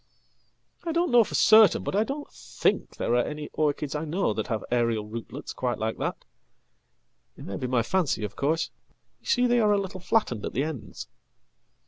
[0.83, 4.47] ""I don't know for certain, but I don't think there are any orchidsI know that
[4.47, 6.25] have aerial rootlets quite like that.
[7.37, 8.71] It may be my fancy, ofcourse.
[9.19, 11.07] You see they are a little flattened at the ends.""